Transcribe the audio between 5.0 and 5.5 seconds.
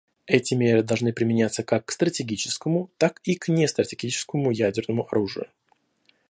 оружию.